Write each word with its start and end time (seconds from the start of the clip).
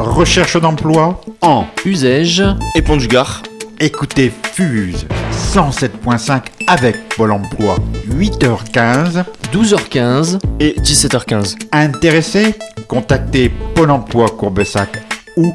Recherche 0.00 0.56
d'emploi 0.60 1.20
En 1.40 1.66
usage 1.84 2.44
et 2.76 2.82
Pont 2.82 2.96
du 2.96 3.08
Gard. 3.08 3.42
Écoutez 3.80 4.32
Fuse 4.52 5.06
107.5 5.32 6.42
avec 6.68 7.08
Pôle 7.16 7.32
emploi. 7.32 7.76
8h15. 8.08 9.24
12h15 9.52 10.38
et 10.60 10.76
17h15. 10.80 11.56
Intéressé 11.72 12.54
Contactez 12.86 13.50
Pôle 13.74 13.90
emploi 13.90 14.28
Courbesac 14.28 15.02
ou 15.36 15.52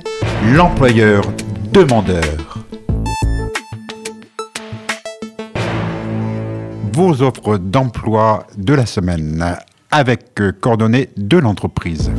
l'employeur 0.54 1.24
demandeur. 1.72 2.66
Vos 6.92 7.22
offres 7.22 7.58
d'emploi 7.58 8.46
de 8.58 8.74
la 8.74 8.86
semaine 8.86 9.56
avec 9.90 10.42
coordonnées 10.60 11.10
de 11.16 11.38
l'entreprise. 11.38 12.12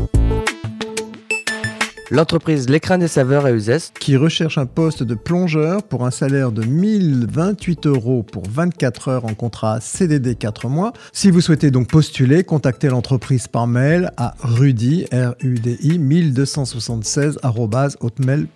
L'entreprise 2.11 2.69
L'écran 2.69 2.99
des 2.99 3.09
saveurs 3.09 3.47
à 3.47 3.53
Uzès 3.53 3.91
qui 3.99 4.17
recherche 4.17 4.59
un 4.59 4.67
poste 4.67 5.03
de 5.03 5.15
plongeur 5.15 5.83
pour 5.83 6.05
un 6.05 6.11
salaire 6.11 6.53
de 6.53 6.63
1028 6.63 7.87
euros 7.87 8.23
pour 8.23 8.43
24 8.49 9.09
heures 9.09 9.25
en 9.25 9.33
contrat 9.35 9.81
CDD 9.81 10.35
4 10.35 10.69
mois. 10.69 10.93
Si 11.13 11.31
vous 11.31 11.41
souhaitez 11.41 11.71
donc 11.71 11.89
postuler, 11.89 12.45
contactez 12.45 12.89
l'entreprise 12.89 13.49
par 13.49 13.67
mail 13.67 14.11
à 14.19 14.35
rudy, 14.41 15.07
r 15.13 15.35
u 15.43 15.55
d 15.55 15.79
i 15.81 15.99
1276 15.99 17.39
hotmail.fr. 18.01 18.55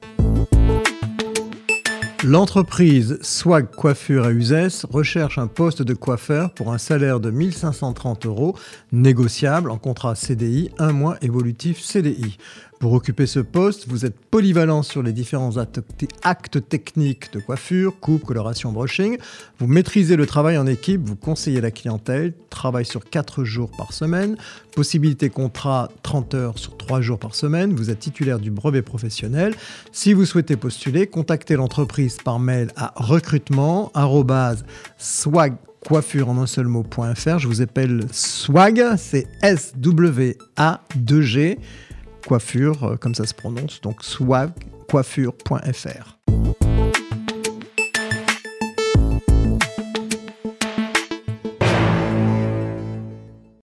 L'entreprise 2.26 3.18
Swag 3.20 3.70
Coiffure 3.70 4.24
à 4.24 4.30
Uzès 4.30 4.86
recherche 4.88 5.36
un 5.36 5.46
poste 5.46 5.82
de 5.82 5.92
coiffeur 5.92 6.54
pour 6.54 6.72
un 6.72 6.78
salaire 6.78 7.20
de 7.20 7.30
1530 7.30 8.24
euros, 8.24 8.56
négociable 8.92 9.70
en 9.70 9.76
contrat 9.76 10.14
CDI, 10.14 10.70
un 10.78 10.92
mois 10.92 11.18
évolutif 11.20 11.82
CDI. 11.82 12.38
Pour 12.84 12.92
occuper 12.92 13.24
ce 13.24 13.40
poste, 13.40 13.88
vous 13.88 14.04
êtes 14.04 14.18
polyvalent 14.18 14.82
sur 14.82 15.02
les 15.02 15.14
différents 15.14 15.56
actes 15.56 16.68
techniques 16.68 17.32
de 17.32 17.40
coiffure, 17.40 17.98
coupe, 17.98 18.24
coloration, 18.24 18.72
brushing. 18.72 19.16
Vous 19.58 19.66
maîtrisez 19.66 20.16
le 20.16 20.26
travail 20.26 20.58
en 20.58 20.66
équipe, 20.66 21.00
vous 21.02 21.16
conseillez 21.16 21.62
la 21.62 21.70
clientèle, 21.70 22.34
travail 22.50 22.84
sur 22.84 23.08
4 23.08 23.42
jours 23.42 23.70
par 23.70 23.94
semaine, 23.94 24.36
possibilité 24.74 25.30
contrat 25.30 25.88
30 26.02 26.34
heures 26.34 26.58
sur 26.58 26.76
3 26.76 27.00
jours 27.00 27.18
par 27.18 27.34
semaine, 27.34 27.72
vous 27.72 27.88
êtes 27.88 28.00
titulaire 28.00 28.38
du 28.38 28.50
brevet 28.50 28.82
professionnel. 28.82 29.54
Si 29.90 30.12
vous 30.12 30.26
souhaitez 30.26 30.56
postuler, 30.56 31.06
contactez 31.06 31.56
l'entreprise 31.56 32.18
par 32.22 32.38
mail 32.38 32.68
à 32.76 32.92
recrutement 32.96 33.90
coiffure 35.86 36.28
en 36.28 36.36
un 36.36 36.46
seul 36.46 36.66
mot.fr. 36.66 37.38
Je 37.38 37.48
vous 37.48 37.62
appelle 37.62 38.04
Swag, 38.12 38.82
c'est 38.98 39.26
S-W-A-2-G 39.40 40.36
coiffure, 42.24 42.84
euh, 42.84 42.96
comme 42.96 43.14
ça 43.14 43.26
se 43.26 43.34
prononce, 43.34 43.80
donc 43.80 44.02
swagcoiffure.fr. 44.02 46.23